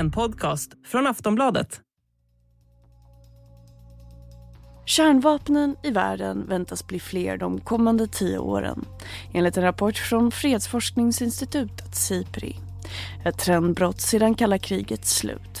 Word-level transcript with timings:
en 0.00 0.10
podcast 0.10 0.70
från 0.86 1.06
Aftonbladet. 1.06 1.80
Kärnvapnen 4.84 5.76
i 5.82 5.90
världen 5.90 6.46
väntas 6.46 6.86
bli 6.86 7.00
fler 7.00 7.36
de 7.36 7.60
kommande 7.60 8.06
tio 8.06 8.38
åren 8.38 8.84
enligt 9.32 9.56
en 9.56 9.62
rapport 9.62 9.96
från 9.96 10.30
fredsforskningsinstitutet 10.30 11.94
SIPRI. 11.94 12.56
Ett 13.24 13.38
trendbrott 13.38 14.00
sedan 14.00 14.34
kalla 14.34 14.58
krigets 14.58 15.16
slut. 15.16 15.60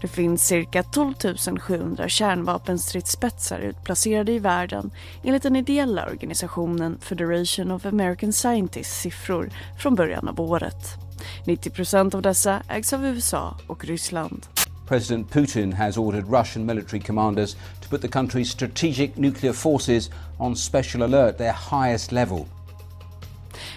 Det 0.00 0.08
finns 0.08 0.46
cirka 0.46 0.82
12 0.82 1.14
700 1.60 2.08
kärnvapenstridsspetsar 2.08 3.58
utplacerade 3.58 4.32
i 4.32 4.38
världen 4.38 4.90
enligt 5.24 5.42
den 5.42 5.56
ideella 5.56 6.06
organisationen 6.06 6.98
Federation 7.00 7.70
of 7.70 7.86
American 7.86 8.32
Scientists 8.32 9.00
siffror 9.00 9.50
från 9.78 9.94
början 9.94 10.28
av 10.28 10.40
året. 10.40 11.03
90 11.46 12.16
av 12.16 12.22
dessa 12.22 12.62
ägs 12.68 12.92
av 12.92 13.06
USA 13.06 13.56
och 13.66 13.84
Ryssland. 13.84 14.46
President 14.88 15.30
Putin 15.30 15.72
has 15.72 15.96
ordered 15.96 16.32
Russian 16.32 16.66
military 16.66 17.00
commanders 17.00 17.54
to 17.54 17.88
put 17.90 18.02
the 18.02 18.08
country's 18.08 18.52
strategic 18.52 19.16
nuclear 19.16 19.52
forces 19.52 20.10
on 20.38 20.56
special 20.56 21.02
alert, 21.02 21.38
their 21.38 21.56
highest 21.70 22.12
level. 22.12 22.44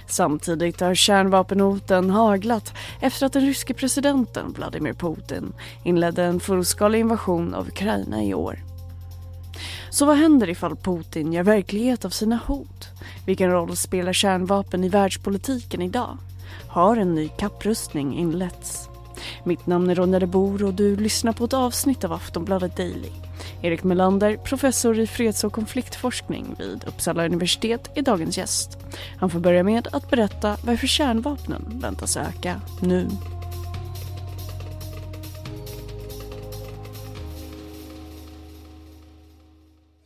Samtidigt 0.08 0.80
har 0.80 0.96
kärnvapenhoten 0.96 2.10
haglat 2.10 2.74
efter 3.02 3.26
att 3.26 3.34
den 3.34 3.46
ryske 3.46 3.74
presidenten 3.74 4.54
Vladimir 4.54 4.94
Putin 4.94 5.54
inledde 5.84 6.24
en 6.24 6.40
fullskalig 6.40 7.00
invasion 7.00 7.54
av 7.54 7.68
Ukraina 7.68 8.24
i 8.24 8.34
år. 8.34 8.60
Så 9.90 10.06
vad 10.06 10.18
händer 10.18 10.50
ifall 10.50 10.76
Putin 10.76 11.34
gör 11.34 11.44
verklighet 11.44 12.06
av 12.06 12.10
sina 12.10 12.40
hot? 12.46 12.88
Vilken 13.26 13.52
roll 13.52 13.76
spelar 13.76 14.14
kärnvapen 14.14 14.84
i 14.84 14.90
världspolitiken 14.90 15.82
idag? 15.82 16.18
Har 16.68 16.98
en 16.98 17.16
ny 17.16 17.28
kapprustning 17.28 18.18
inletts? 18.18 18.90
Mitt 19.44 19.68
namn 19.68 19.90
är 19.90 19.96
Ronja 19.96 20.20
de 20.20 20.26
Bor 20.26 20.64
och 20.64 20.74
du 20.74 20.96
lyssnar 20.96 21.34
på 21.34 21.46
ett 21.46 21.54
avsnitt 21.54 22.04
av 22.04 22.14
Aftonbladet 22.14 22.78
Daily. 22.78 23.12
Erik 23.62 23.84
Melander, 23.84 24.38
professor 24.38 25.00
i 25.00 25.08
freds 25.08 25.44
och 25.44 25.54
konfliktforskning 25.54 26.56
vid 26.60 26.84
Uppsala 26.88 27.26
universitet, 27.26 27.92
är 27.96 28.02
dagens 28.02 28.38
gäst. 28.38 28.78
Han 29.20 29.30
får 29.30 29.40
börja 29.40 29.64
med 29.64 29.88
att 29.92 30.10
berätta 30.10 30.58
varför 30.64 30.88
kärnvapnen 30.88 31.66
väntas 31.82 32.18
öka 32.18 32.62
nu. 32.82 33.08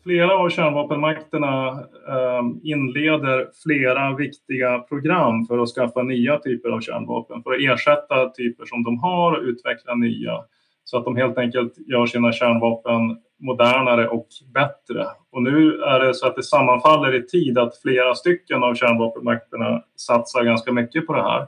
Flera 0.03 0.33
av 0.33 0.49
kärnvapenmakterna 0.49 1.67
eh, 2.07 2.41
inleder 2.63 3.49
flera 3.63 4.15
viktiga 4.15 4.79
program 4.79 5.45
för 5.45 5.59
att 5.59 5.69
skaffa 5.69 6.03
nya 6.03 6.39
typer 6.39 6.69
av 6.69 6.81
kärnvapen, 6.81 7.43
för 7.43 7.51
att 7.51 7.59
ersätta 7.59 8.29
typer 8.29 8.65
som 8.65 8.83
de 8.83 8.99
har 8.99 9.31
och 9.31 9.43
utveckla 9.43 9.95
nya. 9.95 10.37
Så 10.83 10.97
att 10.97 11.05
de 11.05 11.15
helt 11.15 11.37
enkelt 11.37 11.73
gör 11.77 12.05
sina 12.05 12.31
kärnvapen 12.31 13.17
modernare 13.39 14.07
och 14.07 14.27
bättre. 14.53 15.05
Och 15.31 15.43
nu 15.43 15.81
är 15.81 15.99
det 15.99 16.13
så 16.13 16.27
att 16.27 16.35
det 16.35 16.43
sammanfaller 16.43 17.15
i 17.15 17.27
tid 17.27 17.57
att 17.57 17.81
flera 17.81 18.15
stycken 18.15 18.63
av 18.63 18.75
kärnvapenmakterna 18.75 19.83
satsar 19.95 20.43
ganska 20.43 20.71
mycket 20.71 21.07
på 21.07 21.13
det 21.13 21.23
här. 21.23 21.47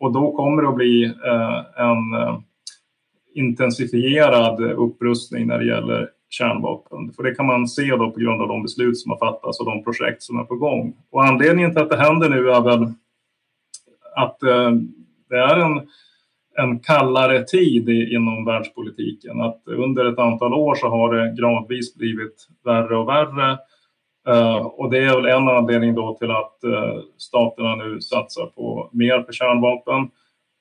Och 0.00 0.12
då 0.12 0.32
kommer 0.32 0.62
det 0.62 0.68
att 0.68 0.74
bli 0.74 1.04
eh, 1.04 1.58
en 1.76 2.14
eh, 2.14 2.38
intensifierad 3.34 4.60
upprustning 4.60 5.46
när 5.46 5.58
det 5.58 5.66
gäller 5.66 6.10
kärnvapen. 6.28 7.12
För 7.12 7.22
det 7.22 7.34
kan 7.34 7.46
man 7.46 7.68
se 7.68 7.90
då 7.90 8.10
på 8.10 8.20
grund 8.20 8.42
av 8.42 8.48
de 8.48 8.62
beslut 8.62 8.98
som 8.98 9.10
har 9.10 9.18
fattats 9.18 9.60
och 9.60 9.66
de 9.66 9.84
projekt 9.84 10.22
som 10.22 10.38
är 10.38 10.44
på 10.44 10.56
gång. 10.56 10.96
Och 11.10 11.24
anledningen 11.24 11.70
till 11.70 11.82
att 11.82 11.90
det 11.90 11.96
händer 11.96 12.28
nu 12.28 12.50
är 12.50 12.60
väl 12.60 12.92
att 14.16 14.42
eh, 14.42 14.70
det 15.28 15.36
är 15.36 15.56
en, 15.56 15.88
en 16.58 16.78
kallare 16.78 17.44
tid 17.44 17.88
i, 17.88 18.14
inom 18.14 18.44
världspolitiken. 18.44 19.40
Att 19.40 19.62
under 19.66 20.12
ett 20.12 20.18
antal 20.18 20.54
år 20.54 20.74
så 20.74 20.88
har 20.88 21.14
det 21.14 21.34
gradvis 21.42 21.94
blivit 21.94 22.48
värre 22.64 22.96
och 22.96 23.08
värre. 23.08 23.58
Uh, 24.28 24.56
och 24.56 24.90
det 24.90 24.98
är 24.98 25.14
väl 25.14 25.26
en 25.26 25.48
anledning 25.48 25.94
då 25.94 26.14
till 26.14 26.30
att 26.30 26.58
uh, 26.64 27.00
staterna 27.16 27.74
nu 27.74 28.00
satsar 28.00 28.46
på 28.46 28.90
mer 28.92 29.22
på 29.22 29.32
kärnvapen. 29.32 30.10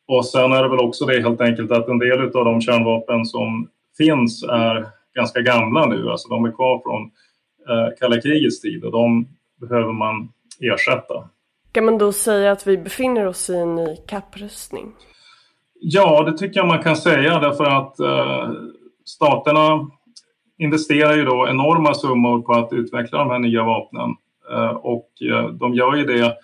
Och 0.07 0.25
sen 0.25 0.51
är 0.51 0.63
det 0.63 0.69
väl 0.69 0.79
också 0.79 1.05
det 1.05 1.21
helt 1.21 1.41
enkelt 1.41 1.71
att 1.71 1.87
en 1.87 1.99
del 1.99 2.21
av 2.21 2.45
de 2.45 2.61
kärnvapen 2.61 3.25
som 3.25 3.67
finns 3.97 4.43
är 4.43 4.85
ganska 5.15 5.41
gamla 5.41 5.85
nu. 5.85 6.09
Alltså 6.09 6.29
de 6.29 6.45
är 6.45 6.51
kvar 6.51 6.81
från 6.83 7.01
eh, 7.69 7.93
kalla 7.99 8.21
krigets 8.21 8.61
tid 8.61 8.83
och 8.83 8.91
de 8.91 9.27
behöver 9.61 9.93
man 9.93 10.29
ersätta. 10.59 11.29
Kan 11.71 11.85
man 11.85 11.97
då 11.97 12.11
säga 12.11 12.51
att 12.51 12.67
vi 12.67 12.77
befinner 12.77 13.27
oss 13.27 13.49
i 13.49 13.55
en 13.55 13.75
ny 13.75 13.95
kapprustning? 14.07 14.91
Ja, 15.79 16.23
det 16.23 16.37
tycker 16.37 16.59
jag 16.59 16.67
man 16.67 16.83
kan 16.83 16.95
säga 16.95 17.39
därför 17.39 17.65
att 17.65 17.99
eh, 17.99 18.51
staterna 19.05 19.91
investerar 20.57 21.15
ju 21.15 21.25
då 21.25 21.47
enorma 21.49 21.93
summor 21.93 22.41
på 22.41 22.53
att 22.53 22.73
utveckla 22.73 23.17
de 23.19 23.29
här 23.29 23.39
nya 23.39 23.63
vapnen 23.63 24.09
eh, 24.51 24.69
och 24.69 25.09
de 25.59 25.73
gör 25.73 25.95
ju 25.95 26.05
det 26.05 26.37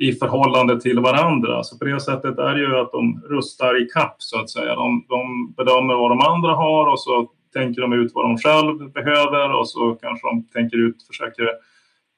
i 0.00 0.12
förhållande 0.12 0.80
till 0.80 1.00
varandra. 1.00 1.62
Så 1.62 1.78
på 1.78 1.84
det 1.84 2.00
sättet 2.00 2.38
är 2.38 2.54
det 2.54 2.60
ju 2.60 2.78
att 2.78 2.92
de 2.92 3.22
rustar 3.30 3.82
i 3.82 3.88
kapp 3.88 4.16
så 4.18 4.40
att 4.40 4.50
säga. 4.50 4.74
De, 4.74 5.04
de 5.08 5.54
bedömer 5.56 5.94
vad 5.94 6.10
de 6.10 6.20
andra 6.20 6.54
har 6.54 6.86
och 6.86 7.00
så 7.00 7.30
tänker 7.52 7.82
de 7.82 7.92
ut 7.92 8.12
vad 8.14 8.24
de 8.24 8.38
själv 8.38 8.92
behöver 8.92 9.58
och 9.58 9.68
så 9.68 9.94
kanske 9.94 10.28
de 10.28 10.44
tänker 10.44 10.76
ut, 10.76 11.02
försöker 11.06 11.48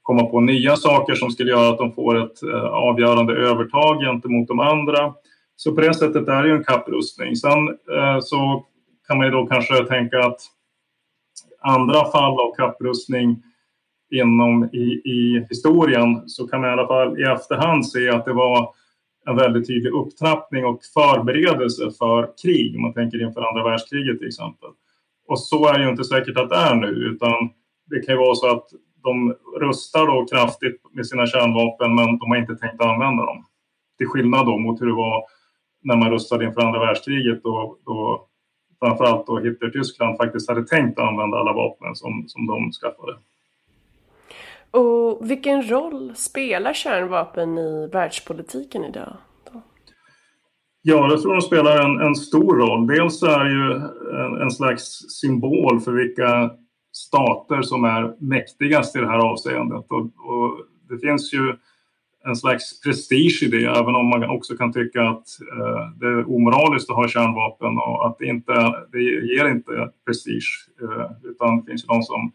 komma 0.03 0.27
på 0.27 0.41
nya 0.41 0.77
saker 0.77 1.15
som 1.15 1.31
skulle 1.31 1.51
göra 1.51 1.69
att 1.69 1.79
de 1.79 1.93
får 1.93 2.25
ett 2.25 2.43
eh, 2.43 2.65
avgörande 2.65 3.35
övertag 3.35 4.01
gentemot 4.01 4.49
de 4.49 4.61
andra. 4.61 5.15
Så 5.57 5.75
på 5.75 5.81
det 5.81 5.95
sättet 5.95 6.29
är 6.29 6.43
det 6.43 6.49
ju 6.49 6.55
en 6.55 6.65
kapprustning. 6.65 7.37
Sen 7.37 7.69
eh, 7.69 8.21
så 8.21 8.65
kan 9.09 9.17
man 9.17 9.27
ju 9.27 9.33
då 9.33 9.47
kanske 9.47 9.85
tänka 9.85 10.19
att 10.19 10.41
andra 11.61 12.11
fall 12.11 12.41
av 12.41 12.55
kapprustning 12.57 13.43
inom 14.11 14.65
i, 14.73 15.03
i 15.05 15.47
historien 15.51 16.29
så 16.29 16.49
kan 16.49 16.61
man 16.61 16.71
i 16.71 16.73
alla 16.73 16.87
fall 16.87 17.21
i 17.21 17.23
efterhand 17.23 17.87
se 17.87 18.09
att 18.09 18.25
det 18.25 18.33
var 18.33 18.75
en 19.27 19.37
väldigt 19.37 19.67
tydlig 19.67 19.93
upptrappning 19.93 20.65
och 20.65 20.81
förberedelse 20.95 21.91
för 21.99 22.31
krig. 22.43 22.77
Om 22.77 22.83
man 22.83 22.93
tänker 22.93 23.23
inför 23.23 23.43
andra 23.43 23.65
världskriget 23.65 24.19
till 24.19 24.29
exempel. 24.29 24.69
Och 25.27 25.41
så 25.41 25.69
är 25.69 25.79
det 25.79 25.85
ju 25.85 25.91
inte 25.91 26.05
säkert 26.05 26.39
att 26.39 26.51
det 26.51 26.57
är 26.57 26.75
nu, 26.75 26.89
utan 26.89 27.51
det 27.91 28.01
kan 28.07 28.15
ju 28.15 28.19
vara 28.19 28.35
så 28.35 28.51
att 28.51 28.67
de 29.03 29.35
rustar 29.61 30.07
då 30.07 30.27
kraftigt 30.27 30.83
med 30.93 31.07
sina 31.07 31.27
kärnvapen, 31.27 31.95
men 31.95 32.19
de 32.19 32.31
har 32.31 32.37
inte 32.37 32.57
tänkt 32.57 32.83
använda 32.83 33.27
dem. 33.27 33.45
Till 33.99 34.07
skillnad 34.07 34.47
då 34.47 34.59
mot 34.59 34.81
hur 34.81 34.87
det 34.87 34.93
var 34.93 35.25
när 35.83 35.97
man 35.97 36.11
rustade 36.11 36.45
inför 36.45 36.61
andra 36.61 36.81
världskriget 36.81 37.43
då, 37.43 37.79
då 37.85 38.27
framförallt 38.79 39.27
då 39.27 39.39
Hitler-Tyskland 39.39 40.17
faktiskt 40.17 40.49
hade 40.49 40.67
tänkt 40.67 40.99
använda 40.99 41.39
alla 41.39 41.53
vapnen 41.53 41.97
som, 41.97 42.25
som 42.29 42.47
de 42.47 42.73
skaffade. 42.73 43.17
Och 44.71 45.31
vilken 45.31 45.71
roll 45.71 46.13
spelar 46.17 46.73
kärnvapen 46.73 47.59
i 47.59 47.87
världspolitiken 47.93 48.85
idag? 48.85 49.17
Ja, 50.87 51.11
jag 51.11 51.23
tror 51.23 51.33
de 51.35 51.41
spelar 51.41 51.85
en, 51.85 52.01
en 52.01 52.15
stor 52.15 52.57
roll. 52.57 52.87
Dels 52.87 53.23
är 53.23 53.45
det 53.45 53.51
ju 53.51 53.73
en, 54.25 54.43
en, 54.43 54.51
slags 54.51 54.83
symbol 55.21 55.81
för 55.81 55.93
vilka 55.93 56.51
stater 56.93 57.63
som 57.63 57.85
är 57.85 58.15
mäktigast 58.19 58.97
i 58.97 58.99
det 58.99 59.07
här 59.07 59.19
avseendet. 59.19 59.85
Och, 59.89 60.01
och, 60.01 60.59
det 60.89 60.99
finns 60.99 61.35
ju 61.35 61.55
en 62.25 62.37
slags 62.37 62.81
prestige 62.81 63.43
i 63.43 63.47
det, 63.47 63.65
även 63.65 63.95
om 63.95 64.07
man 64.07 64.31
också 64.31 64.57
kan 64.57 64.73
tycka 64.73 65.03
att 65.03 65.27
eh, 65.57 65.91
det 66.01 66.07
är 66.07 66.35
omoraliskt 66.35 66.91
att 66.91 66.97
ha 66.97 67.09
kärnvapen 67.09 67.79
och 67.79 68.07
att 68.07 68.19
det, 68.19 68.27
inte, 68.27 68.53
det 68.93 69.03
ger 69.03 69.49
inte 69.49 69.91
prestige. 70.07 70.69
Eh, 70.83 71.31
utan 71.31 71.61
det 71.61 71.67
finns 71.67 71.85
ju 71.85 71.87
de 71.87 72.03
som 72.03 72.33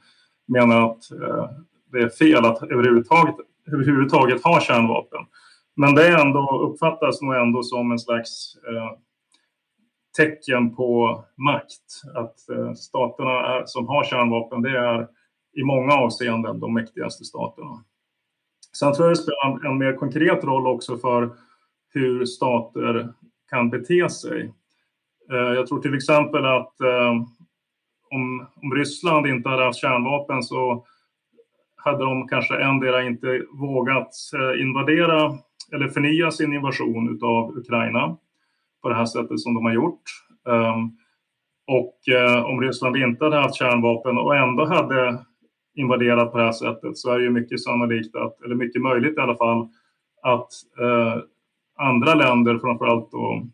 menar 0.47 0.91
att 0.91 1.11
eh, 1.11 1.49
det 1.91 1.99
är 1.99 2.09
fel 2.09 2.45
att 2.45 2.63
överhuvudtaget, 2.63 3.35
överhuvudtaget 3.71 4.43
ha 4.43 4.61
kärnvapen. 4.61 5.25
Men 5.79 5.95
det 5.95 6.07
är 6.07 6.25
ändå, 6.25 6.70
uppfattas 6.72 7.22
nog 7.22 7.35
ändå 7.35 7.64
som 7.64 7.91
en 7.91 7.99
slags 7.99 8.55
eh, 8.55 8.91
tecken 10.17 10.76
på 10.76 11.23
makt. 11.37 12.02
Att 12.16 12.49
eh, 12.49 12.73
staterna 12.73 13.31
är, 13.31 13.64
som 13.66 13.87
har 13.87 14.03
kärnvapen, 14.03 14.61
det 14.61 14.78
är 14.78 15.08
i 15.58 15.64
många 15.64 15.93
avseenden 15.93 16.59
de 16.59 16.73
mäktigaste 16.73 17.23
staterna. 17.26 17.84
Sen 18.79 18.93
tror 18.93 19.08
jag 19.08 19.17
det 19.17 19.22
spelar 19.22 19.52
en, 19.52 19.66
en 19.66 19.78
mer 19.78 19.93
konkret 19.93 20.43
roll 20.43 20.67
också 20.67 20.97
för 20.97 21.29
hur 21.93 22.26
stater 22.26 23.14
kan 23.49 23.70
bete 23.70 24.09
sig. 24.09 24.53
Eh, 25.31 25.37
jag 25.37 25.67
tror 25.67 25.81
till 25.81 25.96
exempel 25.96 26.46
att 26.46 26.81
eh, 26.81 27.11
om, 28.11 28.47
om 28.55 28.73
Ryssland 28.76 29.28
inte 29.28 29.49
hade 29.49 29.64
haft 29.64 29.79
kärnvapen 29.79 30.43
så 30.43 30.85
hade 31.76 32.03
de 32.03 32.28
kanske 32.28 32.64
endera 32.64 33.03
inte 33.03 33.43
vågat 33.52 34.14
eh, 34.34 34.61
invadera 34.61 35.37
eller 35.73 35.87
förnya 35.87 36.31
sin 36.31 36.53
invasion 36.53 37.19
av 37.21 37.57
Ukraina 37.57 38.17
på 38.81 38.89
det 38.89 38.95
här 38.95 39.05
sättet 39.05 39.39
som 39.39 39.53
de 39.53 39.66
har 39.66 39.73
gjort. 39.73 40.01
Ehm, 40.49 40.91
och 41.67 42.09
eh, 42.16 42.45
om 42.45 42.61
Ryssland 42.61 42.97
inte 42.97 43.23
hade 43.23 43.35
haft 43.35 43.55
kärnvapen 43.55 44.17
och 44.17 44.35
ändå 44.35 44.66
hade 44.66 45.25
invaderat 45.75 46.31
på 46.31 46.37
det 46.37 46.43
här 46.43 46.51
sättet 46.51 46.97
så 46.97 47.11
är 47.11 47.17
det 47.17 47.23
ju 47.23 47.29
mycket 47.29 47.63
sannolikt, 47.63 48.16
att, 48.16 48.41
eller 48.41 48.55
mycket 48.55 48.81
möjligt 48.81 49.17
i 49.17 49.21
alla 49.21 49.37
fall, 49.37 49.69
att 50.21 50.49
eh, 50.79 51.21
andra 51.77 52.13
länder, 52.13 52.59
framförallt 52.59 53.11
då 53.11 53.47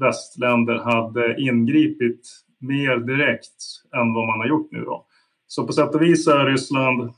västländer 0.00 0.74
hade 0.74 1.40
ingripit 1.40 2.20
mer 2.60 2.96
direkt 2.96 3.62
än 3.96 4.14
vad 4.14 4.26
man 4.26 4.38
har 4.38 4.46
gjort 4.46 4.72
nu. 4.72 4.80
Då. 4.80 5.06
Så 5.46 5.66
på 5.66 5.72
sätt 5.72 5.94
och 5.94 6.02
vis 6.02 6.26
är 6.26 6.46
Ryssland 6.46 7.12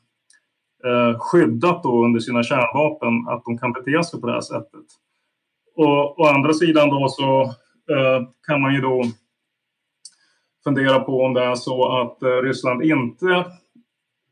Eh, 0.85 1.19
skyddat 1.19 1.83
då 1.83 2.05
under 2.05 2.21
sina 2.21 2.43
kärnvapen 2.43 3.29
att 3.29 3.45
de 3.45 3.59
kan 3.59 3.73
bete 3.73 4.05
sig 4.05 4.21
på 4.21 4.27
det 4.27 4.33
här 4.33 4.41
sättet. 4.41 4.87
Och 5.77 6.21
å 6.21 6.25
andra 6.25 6.53
sidan 6.53 6.91
då 6.91 7.09
så 7.09 7.43
eh, 7.95 8.29
kan 8.47 8.61
man 8.61 8.75
ju 8.75 8.81
då 8.81 9.03
fundera 10.65 11.01
på 11.01 11.23
om 11.23 11.35
det 11.35 11.45
är 11.45 11.55
så 11.55 12.01
att 12.01 12.23
eh, 12.23 12.29
Ryssland 12.29 12.83
inte 12.83 13.45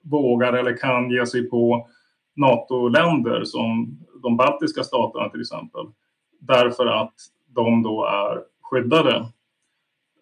vågar 0.02 0.52
eller 0.52 0.76
kan 0.76 1.10
ge 1.10 1.26
sig 1.26 1.50
på 1.50 1.88
NATO-länder 2.36 3.44
som 3.44 3.98
de 4.22 4.36
baltiska 4.36 4.82
staterna 4.82 5.28
till 5.28 5.40
exempel. 5.40 5.86
Därför 6.40 6.86
att 6.86 7.14
de 7.46 7.82
då 7.82 8.04
är 8.04 8.42
skyddade 8.62 9.26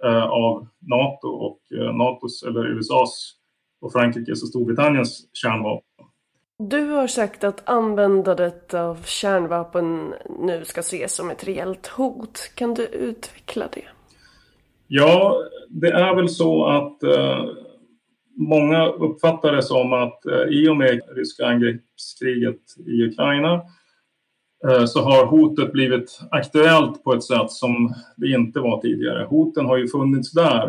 eh, 0.04 0.25
av 0.25 0.66
NATO 0.80 1.28
och 1.28 1.60
eh, 1.72 1.94
NATOs 1.94 2.42
eller 2.42 2.66
USAs 2.66 3.34
och 3.80 3.92
Frankrikes 3.92 4.42
och 4.42 4.48
Storbritanniens 4.48 5.28
kärnvapen. 5.32 5.91
Du 6.69 6.91
har 6.91 7.06
sagt 7.06 7.44
att 7.44 7.69
användandet 7.69 8.75
av 8.75 9.03
kärnvapen 9.05 10.14
nu 10.38 10.64
ska 10.64 10.81
ses 10.81 11.14
som 11.14 11.31
ett 11.31 11.49
reellt 11.49 11.87
hot. 11.87 12.53
Kan 12.55 12.75
du 12.75 12.87
utveckla 12.87 13.69
det? 13.73 13.85
Ja, 14.88 15.43
det 15.69 15.91
är 15.91 16.14
väl 16.14 16.29
så 16.29 16.67
att 16.67 17.03
eh, 17.03 17.44
många 18.37 18.87
uppfattar 18.87 19.53
det 19.53 19.62
som 19.62 19.93
att 19.93 20.26
eh, 20.26 20.43
i 20.43 20.69
och 20.69 20.76
med 20.76 21.00
ryska 21.17 21.47
angreppskriget 21.47 22.61
i 22.87 23.03
Ukraina 23.03 23.55
eh, 24.69 24.85
så 24.85 25.00
har 25.00 25.26
hotet 25.26 25.73
blivit 25.73 26.20
aktuellt 26.31 27.05
på 27.05 27.12
ett 27.12 27.25
sätt 27.25 27.50
som 27.50 27.94
det 28.17 28.29
inte 28.29 28.61
var 28.61 28.81
tidigare. 28.81 29.25
Hoten 29.25 29.67
har 29.67 29.76
ju 29.76 29.88
funnits 29.88 30.32
där, 30.32 30.69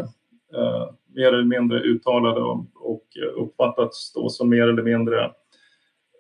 eh, 0.56 0.90
mer 1.16 1.28
eller 1.28 1.60
mindre 1.60 1.80
uttalade 1.80 2.42
och, 2.42 2.66
och 2.76 3.06
eh, 3.24 3.44
uppfattats 3.44 4.14
då 4.14 4.30
som 4.30 4.50
mer 4.50 4.68
eller 4.68 4.84
mindre 4.84 5.32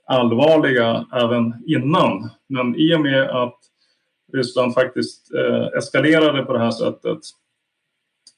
allvarliga 0.06 1.06
även 1.14 1.64
innan. 1.68 2.30
Men 2.50 2.76
i 2.76 2.96
och 2.96 3.02
med 3.02 3.30
att 3.30 3.60
Ryssland 4.34 4.74
faktiskt 4.74 5.34
eh, 5.34 5.78
eskalerade 5.78 6.44
på 6.44 6.54
det 6.54 6.60
här 6.60 6.72
sättet 6.72 7.20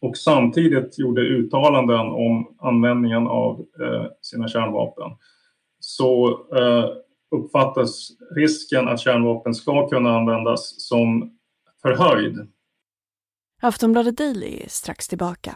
och 0.02 0.18
samtidigt 0.18 1.00
gjorde 1.00 1.22
uttalanden 1.22 2.00
om 2.00 2.56
användningen 2.60 3.28
av 3.28 3.66
eh, 3.82 4.06
sina 4.22 4.48
kärnvapen 4.48 5.12
så 5.80 6.30
eh, 6.56 6.90
uppfattas 7.36 8.10
risken 8.36 8.88
att 8.88 9.00
kärnvapen 9.00 9.54
ska 9.56 9.88
kunna 9.90 10.18
användas 10.18 10.76
som 10.78 11.38
förhöjd. 11.82 12.48
Aftonbladet 13.62 14.18
Daily 14.18 14.60
är 14.64 14.70
strax 14.70 15.08
tillbaka. 15.08 15.56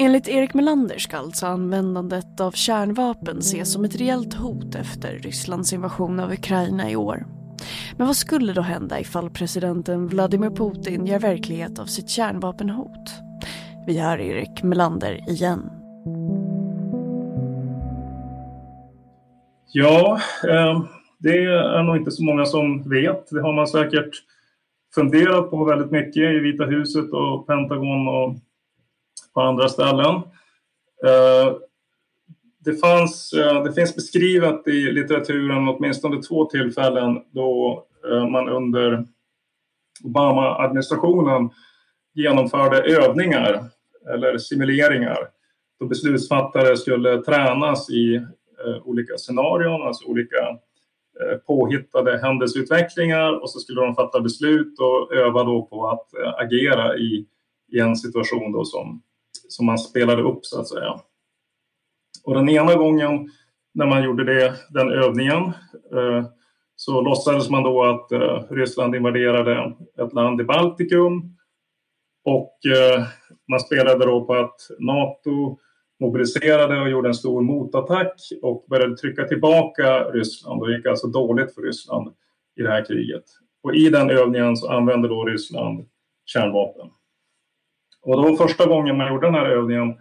Enligt 0.00 0.28
Erik 0.28 0.54
Melander 0.54 0.98
ska 0.98 1.16
alltså 1.16 1.46
användandet 1.46 2.40
av 2.40 2.50
kärnvapen 2.50 3.38
ses 3.38 3.72
som 3.72 3.84
ett 3.84 3.96
reellt 3.96 4.34
hot 4.34 4.74
efter 4.74 5.18
Rysslands 5.18 5.72
invasion 5.72 6.20
av 6.20 6.32
Ukraina 6.32 6.90
i 6.90 6.96
år. 6.96 7.26
Men 7.96 8.06
vad 8.06 8.16
skulle 8.16 8.52
då 8.52 8.60
hända 8.60 9.00
ifall 9.00 9.30
presidenten 9.30 10.08
Vladimir 10.08 10.50
Putin 10.50 11.06
gör 11.06 11.18
verklighet 11.18 11.78
av 11.78 11.86
sitt 11.86 12.08
kärnvapenhot? 12.08 13.10
Vi 13.86 13.98
hör 13.98 14.18
Erik 14.20 14.62
Melander 14.62 15.30
igen. 15.30 15.70
Ja, 19.72 20.20
eh, 20.48 20.82
det 21.18 21.44
är 21.44 21.82
nog 21.82 21.96
inte 21.96 22.10
så 22.10 22.24
många 22.24 22.44
som 22.44 22.90
vet. 22.90 23.30
Det 23.30 23.42
har 23.42 23.52
man 23.52 23.66
säkert 23.66 24.10
funderat 24.94 25.50
på 25.50 25.64
väldigt 25.64 25.90
mycket 25.90 26.22
i 26.22 26.38
Vita 26.38 26.64
huset 26.64 27.12
och 27.12 27.46
Pentagon 27.46 28.08
och 28.08 28.36
på 29.38 29.42
andra 29.42 29.68
ställen. 29.68 30.14
Eh, 31.06 31.56
det, 32.64 32.74
fanns, 32.74 33.32
eh, 33.32 33.64
det 33.64 33.72
finns 33.72 33.94
beskrivet 33.94 34.68
i 34.68 34.92
litteraturen 34.92 35.68
åtminstone 35.68 36.22
två 36.22 36.44
tillfällen 36.44 37.22
då 37.30 37.84
eh, 38.10 38.28
man 38.28 38.48
under 38.48 39.04
Obama-administrationen 40.04 41.50
genomförde 42.14 42.78
övningar 42.78 43.64
eller 44.14 44.38
simuleringar 44.38 45.18
då 45.80 45.86
beslutsfattare 45.86 46.76
skulle 46.76 47.22
tränas 47.22 47.90
i 47.90 48.26
olika 48.84 49.16
scenarion, 49.16 49.86
alltså 49.86 50.08
olika 50.08 50.58
påhittade 51.46 52.18
händelseutvecklingar 52.18 53.42
och 53.42 53.50
så 53.50 53.58
skulle 53.58 53.80
de 53.80 53.94
fatta 53.94 54.20
beslut 54.20 54.78
och 54.78 55.14
öva 55.14 55.44
då 55.44 55.62
på 55.62 55.88
att 55.88 56.06
agera 56.44 56.96
i, 56.96 57.26
i 57.72 57.78
en 57.78 57.96
situation 57.96 58.52
då 58.52 58.64
som 58.64 59.02
som 59.48 59.66
man 59.66 59.78
spelade 59.78 60.22
upp 60.22 60.46
så 60.46 60.60
att 60.60 60.68
säga. 60.68 61.00
Och 62.24 62.34
den 62.34 62.48
ena 62.48 62.74
gången 62.74 63.30
när 63.74 63.86
man 63.86 64.04
gjorde 64.04 64.24
det, 64.24 64.54
den 64.70 64.92
övningen 64.92 65.44
eh, 65.92 66.26
så 66.76 67.00
låtsades 67.00 67.50
man 67.50 67.62
då 67.62 67.84
att 67.84 68.12
eh, 68.12 68.42
Ryssland 68.50 68.94
invaderade 68.94 69.72
ett 69.98 70.12
land 70.12 70.40
i 70.40 70.44
Baltikum 70.44 71.36
och 72.24 72.56
eh, 72.66 73.06
man 73.48 73.60
spelade 73.60 74.06
då 74.06 74.24
på 74.24 74.34
att 74.34 74.60
Nato 74.78 75.58
mobiliserade 76.00 76.80
och 76.80 76.90
gjorde 76.90 77.08
en 77.08 77.14
stor 77.14 77.42
motattack 77.42 78.20
och 78.42 78.64
började 78.68 78.96
trycka 78.96 79.24
tillbaka 79.24 80.04
Ryssland. 80.04 80.66
Det 80.66 80.76
gick 80.76 80.86
alltså 80.86 81.06
dåligt 81.06 81.54
för 81.54 81.62
Ryssland 81.62 82.08
i 82.56 82.62
det 82.62 82.70
här 82.70 82.84
kriget. 82.84 83.24
Och 83.62 83.74
i 83.74 83.88
den 83.88 84.10
övningen 84.10 84.56
så 84.56 84.68
använde 84.68 85.08
då 85.08 85.24
Ryssland 85.24 85.88
kärnvapen. 86.24 86.90
Och 88.02 88.22
då 88.22 88.36
första 88.36 88.66
gången 88.66 88.96
man 88.96 89.08
gjorde 89.08 89.26
den 89.26 89.34
här 89.34 89.46
övningen 89.46 89.94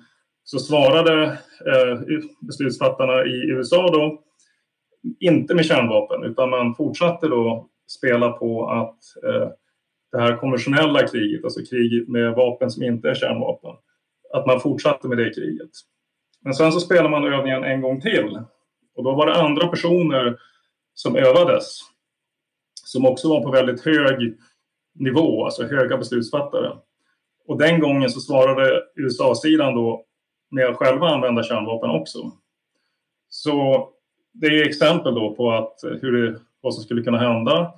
så 0.44 0.60
svarade 0.60 1.24
eh, 1.66 2.00
beslutsfattarna 2.42 3.26
i 3.26 3.50
USA 3.50 3.92
då 3.92 4.24
inte 5.20 5.56
med 5.56 5.66
kärnvapen 5.66 6.24
utan 6.24 6.50
man 6.50 6.76
fortsatte 6.76 7.28
då 7.28 7.70
spela 7.88 8.32
på 8.32 8.70
att 8.70 9.24
eh, 9.24 9.50
det 10.12 10.22
här 10.22 10.38
konventionella 10.38 11.08
kriget, 11.08 11.44
alltså 11.44 11.60
krig 11.70 12.10
med 12.10 12.34
vapen 12.36 12.72
som 12.72 12.84
inte 12.84 13.10
är 13.10 13.16
kärnvapen, 13.16 13.76
att 14.34 14.48
man 14.48 14.60
fortsatte 14.60 15.08
med 15.08 15.18
det 15.18 15.34
kriget. 15.34 15.70
Men 16.42 16.54
sen 16.54 16.72
så 16.72 16.80
spelade 16.80 17.10
man 17.10 17.34
övningen 17.34 17.64
en 17.64 17.82
gång 17.82 18.02
till 18.02 18.40
och 18.96 19.04
då 19.04 19.16
var 19.16 19.26
det 19.26 19.42
andra 19.42 19.68
personer 19.68 20.38
som 20.94 21.16
övades 21.16 21.80
som 22.88 23.06
också 23.06 23.30
var 23.30 23.42
på 23.44 23.52
väldigt 23.52 23.86
hög 23.86 24.38
nivå, 24.96 25.46
alltså 25.46 25.64
höga 25.64 25.98
beslutsfattare. 25.98 26.78
Och 27.48 27.58
den 27.58 27.80
gången 27.80 28.10
så 28.10 28.20
svarade 28.20 28.84
USA-sidan 28.96 29.76
då 29.76 30.04
med 30.52 30.66
att 30.66 30.76
själva 30.76 31.08
använda 31.08 31.44
kärnvapen 31.44 31.90
också. 31.90 32.32
Så 33.30 33.90
det 34.34 34.48
är 34.48 34.68
exempel 34.68 35.16
då 35.16 35.36
på 35.36 35.52
att 35.52 35.84
eh, 35.84 35.92
hur 36.02 36.12
det, 36.12 36.40
vad 36.62 36.74
som 36.74 36.84
skulle 36.84 37.04
kunna 37.04 37.18
hända 37.18 37.74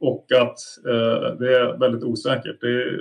och 0.00 0.26
att 0.32 0.58
eh, 0.86 1.36
det 1.38 1.56
är 1.56 1.78
väldigt 1.78 2.04
osäkert. 2.04 2.60
Det, 2.60 3.00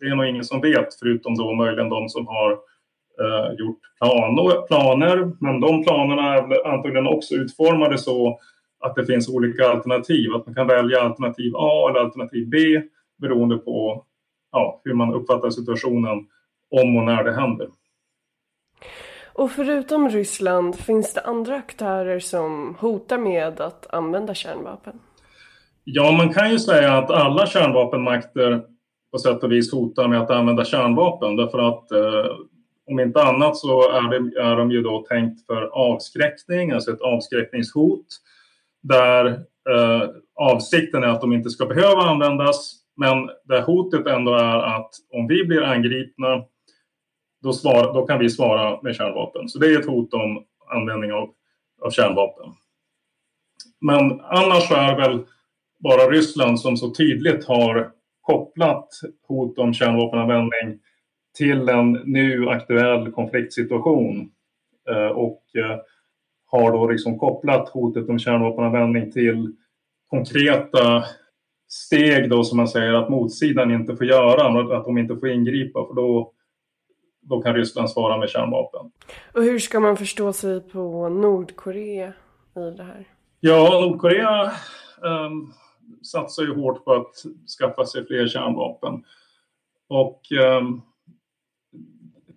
det, 0.00 0.06
är 0.06 0.16
nog 0.16 0.26
ingen 0.26 0.44
som 0.44 0.60
vet 0.60 0.94
förutom 0.94 1.34
då 1.34 1.54
möjligen 1.54 1.88
de 1.88 2.08
som 2.08 2.26
har 2.26 2.52
eh, 3.20 3.52
gjort 3.58 3.80
plan, 3.98 4.66
planer. 4.68 5.32
Men 5.40 5.60
de 5.60 5.84
planerna 5.84 6.34
är 6.34 6.66
antagligen 6.66 7.06
också 7.06 7.34
utformade 7.34 7.98
så 7.98 8.40
att 8.80 8.94
det 8.94 9.06
finns 9.06 9.28
olika 9.28 9.68
alternativ. 9.68 10.34
Att 10.34 10.46
man 10.46 10.54
kan 10.54 10.66
välja 10.66 11.00
alternativ 11.00 11.52
A 11.56 11.90
eller 11.90 12.00
alternativ 12.00 12.48
B 12.48 12.58
beroende 13.18 13.56
på 13.56 14.04
ja, 14.52 14.80
hur 14.84 14.94
man 14.94 15.14
uppfattar 15.14 15.50
situationen 15.50 16.26
om 16.70 16.96
och 16.96 17.04
när 17.04 17.24
det 17.24 17.40
händer. 17.40 17.68
Och 19.32 19.50
förutom 19.50 20.08
Ryssland, 20.08 20.76
finns 20.76 21.14
det 21.14 21.20
andra 21.20 21.56
aktörer 21.56 22.18
som 22.18 22.76
hotar 22.80 23.18
med 23.18 23.60
att 23.60 23.94
använda 23.94 24.34
kärnvapen? 24.34 24.98
Ja, 25.84 26.12
man 26.12 26.32
kan 26.32 26.50
ju 26.50 26.58
säga 26.58 26.92
att 26.92 27.10
alla 27.10 27.46
kärnvapenmakter 27.46 28.62
på 29.12 29.18
sätt 29.18 29.42
och 29.42 29.52
vis 29.52 29.72
hotar 29.72 30.08
med 30.08 30.20
att 30.20 30.30
använda 30.30 30.64
kärnvapen 30.64 31.36
därför 31.36 31.58
att 31.58 31.92
eh, 31.92 32.36
om 32.90 33.00
inte 33.00 33.22
annat 33.22 33.56
så 33.56 33.90
är, 33.90 34.10
det, 34.10 34.40
är 34.40 34.56
de 34.56 34.70
ju 34.70 34.82
då 34.82 35.04
tänkt 35.08 35.46
för 35.46 35.62
avskräckning, 35.62 36.70
alltså 36.70 36.92
ett 36.92 37.00
avskräckningshot 37.00 38.06
där 38.82 39.26
eh, 39.70 40.08
avsikten 40.34 41.02
är 41.02 41.08
att 41.08 41.20
de 41.20 41.32
inte 41.32 41.50
ska 41.50 41.66
behöva 41.66 42.02
användas 42.02 42.74
men 42.98 43.30
det 43.44 43.60
hotet 43.60 44.06
ändå 44.06 44.34
är 44.34 44.58
att 44.76 44.90
om 45.12 45.26
vi 45.26 45.44
blir 45.44 45.62
angripna 45.62 46.44
då, 47.42 47.52
svar, 47.52 47.94
då 47.94 48.06
kan 48.06 48.18
vi 48.18 48.30
svara 48.30 48.82
med 48.82 48.96
kärnvapen. 48.96 49.48
Så 49.48 49.58
det 49.58 49.66
är 49.66 49.78
ett 49.78 49.86
hot 49.86 50.14
om 50.14 50.44
användning 50.70 51.12
av, 51.12 51.30
av 51.82 51.90
kärnvapen. 51.90 52.52
Men 53.80 54.20
annars 54.20 54.70
är 54.70 54.96
väl 54.96 55.24
bara 55.78 56.10
Ryssland 56.10 56.60
som 56.60 56.76
så 56.76 56.94
tydligt 56.94 57.44
har 57.44 57.90
kopplat 58.20 58.88
hot 59.28 59.58
om 59.58 59.74
kärnvapenanvändning 59.74 60.78
till 61.36 61.68
en 61.68 61.92
nu 61.92 62.48
aktuell 62.48 63.12
konfliktsituation 63.12 64.30
eh, 64.90 65.06
och 65.06 65.42
eh, 65.56 65.78
har 66.46 66.72
då 66.72 66.90
liksom 66.90 67.18
kopplat 67.18 67.68
hotet 67.68 68.08
om 68.08 68.18
kärnvapenanvändning 68.18 69.12
till 69.12 69.54
konkreta 70.10 71.04
steg 71.68 72.30
då 72.30 72.44
som 72.44 72.56
man 72.56 72.68
säger 72.68 72.94
att 72.94 73.08
motsidan 73.08 73.70
inte 73.70 73.96
får 73.96 74.06
göra, 74.06 74.76
att 74.76 74.84
de 74.84 74.98
inte 74.98 75.16
får 75.16 75.28
ingripa 75.28 75.86
för 75.86 75.94
då, 75.94 76.32
då 77.20 77.42
kan 77.42 77.54
Ryssland 77.54 77.90
svara 77.90 78.18
med 78.18 78.28
kärnvapen. 78.28 78.90
Och 79.34 79.42
hur 79.42 79.58
ska 79.58 79.80
man 79.80 79.96
förstå 79.96 80.32
sig 80.32 80.60
på 80.60 81.08
Nordkorea 81.08 82.12
i 82.56 82.76
det 82.76 82.82
här? 82.82 83.08
Ja, 83.40 83.80
Nordkorea 83.80 84.52
um, 85.02 85.52
satsar 86.02 86.42
ju 86.42 86.54
hårt 86.54 86.84
på 86.84 86.92
att 86.92 87.14
skaffa 87.58 87.84
sig 87.84 88.06
fler 88.06 88.26
kärnvapen. 88.26 89.04
Och 89.88 90.22
um, 90.60 90.82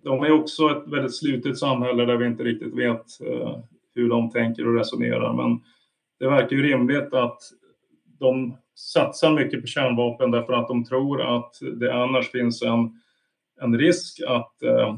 de 0.02 0.22
är 0.22 0.32
också 0.32 0.70
ett 0.70 0.92
väldigt 0.92 1.16
slutet 1.16 1.58
samhälle 1.58 2.04
där 2.04 2.16
vi 2.16 2.26
inte 2.26 2.42
riktigt 2.42 2.74
vet 2.74 3.06
uh, 3.30 3.58
hur 3.94 4.08
de 4.08 4.30
tänker 4.30 4.68
och 4.68 4.78
resonerar. 4.78 5.32
Men 5.32 5.60
det 6.18 6.28
verkar 6.28 6.56
ju 6.56 6.62
rimligt 6.62 7.14
att 7.14 7.38
de 8.18 8.56
satsar 8.74 9.32
mycket 9.32 9.60
på 9.60 9.66
kärnvapen 9.66 10.30
därför 10.30 10.52
att 10.52 10.68
de 10.68 10.84
tror 10.84 11.36
att 11.36 11.54
det 11.80 11.94
annars 11.94 12.30
finns 12.30 12.62
en, 12.62 13.00
en 13.60 13.78
risk 13.78 14.20
att 14.28 14.62
eh, 14.62 14.96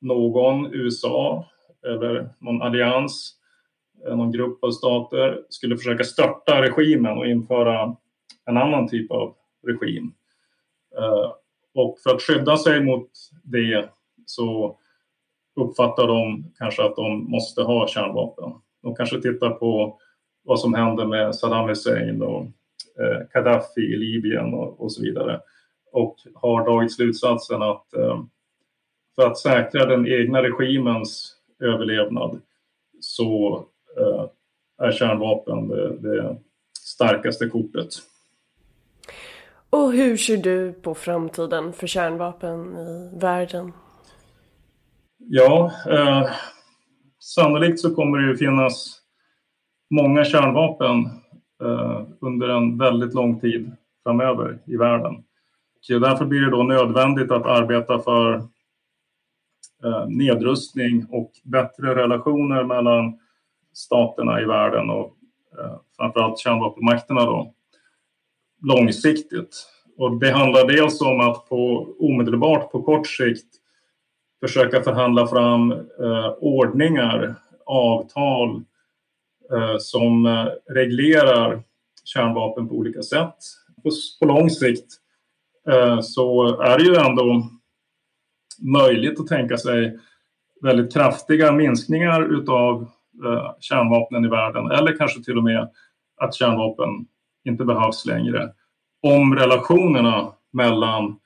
någon, 0.00 0.74
USA 0.74 1.46
eller 1.86 2.28
någon 2.38 2.62
allians 2.62 3.34
eh, 4.06 4.16
någon 4.16 4.32
grupp 4.32 4.64
av 4.64 4.70
stater 4.70 5.42
skulle 5.48 5.76
försöka 5.76 6.04
störta 6.04 6.62
regimen 6.62 7.18
och 7.18 7.26
införa 7.26 7.96
en 8.44 8.56
annan 8.56 8.88
typ 8.88 9.10
av 9.10 9.34
regim. 9.66 10.12
Eh, 10.98 11.32
och 11.74 11.98
för 12.02 12.14
att 12.14 12.22
skydda 12.22 12.56
sig 12.56 12.84
mot 12.84 13.10
det 13.44 13.90
så 14.26 14.78
uppfattar 15.56 16.06
de 16.06 16.52
kanske 16.58 16.84
att 16.84 16.96
de 16.96 17.30
måste 17.30 17.62
ha 17.62 17.88
kärnvapen. 17.88 18.52
De 18.82 18.94
kanske 18.94 19.20
tittar 19.20 19.50
på 19.50 19.98
vad 20.42 20.60
som 20.60 20.74
händer 20.74 21.06
med 21.06 21.34
Saddam 21.34 21.68
Hussein 21.68 22.22
och 22.22 22.46
eh, 23.00 23.26
Gaddafi 23.32 23.80
i 23.80 23.96
Libyen 23.96 24.54
och, 24.54 24.92
så 24.92 25.02
vidare 25.02 25.40
och 25.92 26.16
har 26.34 26.64
dragit 26.64 26.92
slutsatsen 26.92 27.62
att 27.62 27.86
för 29.14 29.26
att 29.26 29.38
säkra 29.38 29.86
den 29.86 30.06
egna 30.06 30.42
regimens 30.42 31.36
överlevnad 31.60 32.40
så 33.00 33.66
Eh, 33.96 34.26
är 34.78 34.92
kärnvapen 34.92 35.68
det, 35.68 35.96
det 35.96 36.36
starkaste 36.80 37.48
kortet. 37.48 37.88
Och 39.70 39.92
hur 39.92 40.16
ser 40.16 40.36
du 40.36 40.72
på 40.72 40.94
framtiden 40.94 41.72
för 41.72 41.86
kärnvapen 41.86 42.76
i 42.76 43.18
världen? 43.18 43.72
Ja, 45.18 45.72
eh, 45.90 46.30
sannolikt 47.18 47.80
så 47.80 47.94
kommer 47.94 48.18
det 48.18 48.28
ju 48.28 48.36
finnas 48.36 49.00
många 49.90 50.24
kärnvapen 50.24 50.98
eh, 50.98 51.10
Eh, 51.62 52.02
under 52.20 52.48
en 52.48 52.78
väldigt 52.78 53.14
lång 53.14 53.40
tid 53.40 53.76
framöver 54.02 54.58
i 54.66 54.76
världen. 54.76 55.14
Och 55.94 56.00
därför 56.00 56.24
blir 56.24 56.40
det 56.40 56.50
då 56.50 56.62
nödvändigt 56.62 57.30
att 57.30 57.46
arbeta 57.46 57.98
för 57.98 58.34
eh, 59.84 60.06
nedrustning 60.08 61.06
och 61.10 61.32
bättre 61.44 61.94
relationer 61.94 62.64
mellan 62.64 63.18
staterna 63.72 64.40
i 64.40 64.44
världen 64.44 64.90
och 64.90 65.16
eh, 65.58 65.76
framförallt 65.96 66.38
kärnvapenmakterna 66.38 67.24
då, 67.24 67.54
långsiktigt. 68.62 69.66
Och 69.98 70.20
det 70.20 70.30
handlar 70.30 70.68
dels 70.68 71.00
om 71.00 71.20
att 71.20 71.48
på, 71.48 71.88
omedelbart 71.98 72.72
på 72.72 72.82
kort 72.82 73.06
sikt 73.06 73.46
försöka 74.40 74.82
förhandla 74.82 75.26
fram 75.26 75.72
eh, 75.72 76.34
ordningar, 76.38 77.34
avtal 77.66 78.50
eh, 78.56 78.62
Eh, 79.52 79.76
som 79.78 80.26
eh, 80.26 80.46
reglerar 80.74 81.62
kärnvapen 82.04 82.68
på 82.68 82.74
olika 82.74 83.02
sätt. 83.02 83.34
På, 84.20 84.26
lång 84.26 84.50
sikt 84.50 84.86
eh, 85.70 86.00
så 86.00 86.60
är 86.60 86.78
det 86.78 86.84
ju 86.84 86.94
ändå 86.94 87.50
möjligt 88.58 89.20
att 89.20 89.26
tänka 89.26 89.56
sig 89.56 89.98
väldigt 90.62 90.92
kraftiga 90.92 91.52
minskningar 91.52 92.40
utav 92.40 92.88
kärnvapnen 93.60 94.24
i 94.24 94.28
världen 94.28 94.70
eller 94.70 94.96
kanske 94.96 95.24
till 95.24 95.38
och 95.38 95.44
med 95.44 95.70
att 96.16 96.34
kärnvapen 96.34 96.88
inte 97.44 97.64
behövs 97.64 98.06
längre. 98.06 98.52
Om 99.02 99.36
relationerna 99.36 100.32
mellan 100.52 101.18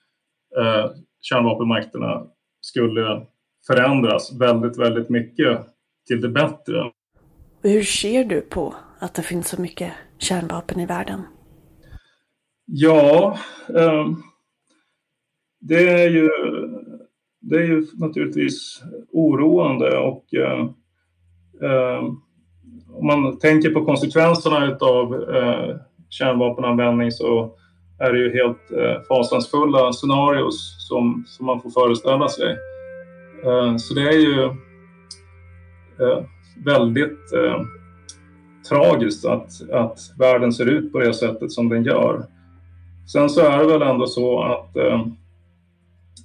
kärnvapenmakterna 1.20 2.26
skulle 2.60 3.26
förändras 3.66 4.32
väldigt, 4.40 4.78
väldigt 4.78 5.08
mycket 5.08 5.60
till 6.06 6.20
det 6.20 6.28
bättre. 6.28 6.90
Hur 7.62 7.82
ser 7.82 8.24
du 8.24 8.40
på 8.40 8.74
att 8.98 9.14
det 9.14 9.22
finns 9.22 9.48
så 9.48 9.60
mycket 9.60 9.92
kärnvapen 10.18 10.80
i 10.80 10.86
världen? 10.86 11.22
Ja, 12.66 13.38
ehm, 13.68 14.16
det, 15.60 15.88
är 15.88 16.10
ju, 16.10 16.30
det 17.40 17.56
är 17.56 17.62
ju 17.62 17.86
naturligtvis 17.94 18.82
oroande 19.12 19.98
och 19.98 20.34
eh, 20.34 20.60
ehm, 21.62 22.06
om 22.92 23.06
man 23.06 23.38
tänker 23.38 23.70
på 23.70 23.84
konsekvenserna 23.84 24.76
av 24.80 25.14
eh, 25.14 25.76
kärnvapenanvändning 26.08 27.10
så 27.10 27.56
är 27.98 28.12
det 28.12 28.18
ju 28.18 28.32
helt 28.32 28.70
eh, 28.70 29.02
fasansfulla 29.08 29.92
scenarios 29.92 30.86
som, 30.88 31.24
som 31.26 31.46
man 31.46 31.60
får 31.60 31.70
föreställa 31.70 32.28
sig. 32.28 32.56
Ehm, 33.46 33.78
så 33.78 33.94
det 33.94 34.08
är 34.08 34.18
ju 34.18 34.44
eh, 36.00 36.24
väldigt 36.64 37.32
eh, 37.32 37.60
tragiskt 38.68 39.24
att, 39.24 39.70
att 39.70 39.98
världen 40.18 40.52
ser 40.52 40.66
ut 40.66 40.92
på 40.92 40.98
det 40.98 41.14
sättet 41.14 41.52
som 41.52 41.68
den 41.68 41.84
gör. 41.84 42.26
Sen 43.12 43.28
så 43.28 43.40
är 43.40 43.58
det 43.58 43.66
väl 43.66 43.82
ändå 43.82 44.06
så 44.06 44.42
att 44.42 44.76
eh, 44.76 45.06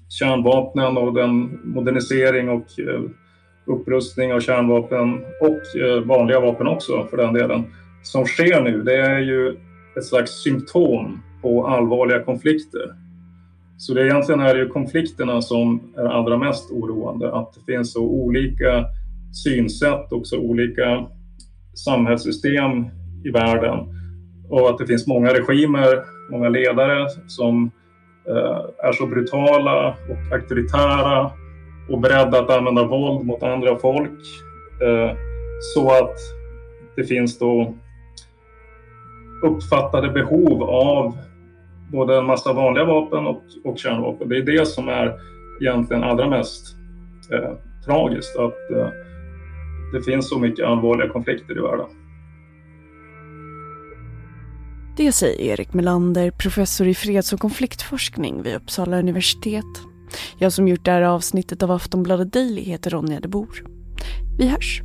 kärnvapnen 0.10 0.98
och 0.98 1.14
den 1.14 1.60
modernisering 1.64 2.50
och 2.50 2.80
eh, 2.80 3.02
upprustning 3.66 4.34
av 4.34 4.40
kärnvapen 4.40 5.26
och 5.42 5.82
eh, 5.82 6.02
vanliga 6.04 6.40
vapen 6.40 6.68
också 6.68 7.08
för 7.10 7.18
den 7.18 7.34
delen, 7.34 7.64
som 8.04 8.26
sker 8.26 8.62
nu, 8.62 8.84
det 8.84 8.96
är 8.96 9.20
ju 9.20 9.58
ett 9.98 10.06
slags 10.06 10.44
symptom 10.44 11.22
på 11.42 11.68
allvarliga 11.68 12.24
konflikter. 12.24 12.96
Så 13.78 13.94
det 13.94 14.06
egentligen 14.06 14.40
är 14.40 14.56
ju 14.56 14.68
konflikterna 14.68 15.42
som 15.42 15.82
är 15.98 16.06
allra 16.06 16.38
mest 16.38 16.72
oroande, 16.72 17.34
att 17.34 17.54
det 17.54 17.74
finns 17.74 17.94
så 17.94 18.02
olika 18.02 18.86
synsätt 19.44 20.12
också 20.12 20.38
olika 20.38 21.08
samhällssystem 21.86 22.86
i 23.26 23.30
världen 23.30 23.80
och 24.50 24.70
att 24.70 24.78
det 24.78 24.88
finns 24.88 25.08
många 25.08 25.34
regimer, 25.34 26.04
många 26.32 26.50
ledare 26.50 27.10
som 27.28 27.72
eh, 28.30 28.88
är 28.88 28.92
så 28.92 29.08
brutala 29.08 29.88
och 29.88 30.34
auktoritära 30.34 31.32
och 31.90 32.00
beredda 32.00 32.40
att 32.40 32.50
använda 32.50 32.84
våld 32.84 33.26
mot 33.26 33.44
andra 33.44 33.78
folk. 33.78 34.20
Eh, 34.82 35.18
så 35.60 35.92
att 35.92 36.16
det 36.96 37.04
finns 37.04 37.40
då 37.40 37.74
uppfattade 39.44 40.10
behov 40.10 40.64
av 40.64 41.18
både 41.92 42.18
en 42.18 42.26
massa 42.26 42.54
vanliga 42.54 42.86
vapen 42.86 43.26
och, 43.26 43.42
och 43.64 43.78
kärnvapen. 43.78 44.30
Det 44.30 44.38
är 44.38 44.42
det 44.42 44.68
som 44.68 44.90
är 44.90 45.14
egentligen 45.62 46.04
allra 46.04 46.30
mest 46.30 46.76
eh, 47.34 47.52
tragiskt, 47.86 48.38
att 48.38 48.72
eh, 48.72 48.90
det 49.94 50.02
finns 50.02 50.30
så 50.30 50.40
mycket 50.40 50.66
allvarliga 50.66 51.10
konflikter 51.10 51.58
i 51.58 51.62
världen. 51.62 51.88
Det 54.98 55.12
säger 55.12 55.42
Erik 55.42 55.74
Melander, 55.74 56.32
professor 56.32 56.88
i 56.88 56.96
freds 56.96 57.34
och 57.34 57.40
konfliktforskning 57.40 58.44
vid 58.44 58.56
Uppsala 58.56 59.00
universitet. 59.00 59.66
Jag 60.38 60.54
som 60.54 60.68
gjort 60.68 60.86
det 60.86 60.92
här 60.92 61.02
avsnittet 61.02 61.64
av 61.64 61.72
Aftonbladet 61.72 62.34
Daily 62.34 62.62
heter 62.62 62.90
Ronja 62.90 63.20
de 63.20 63.28
Bor. 63.28 63.64
Vi 64.38 64.48
hörs! 64.48 64.85